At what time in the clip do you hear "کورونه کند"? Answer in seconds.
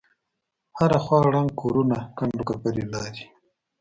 1.61-2.33